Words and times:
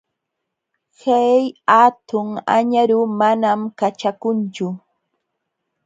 Hay 1.01 1.39
hatun 1.71 2.29
añaru 2.57 2.99
manam 3.19 3.61
kaćhukunchu. 3.77 4.67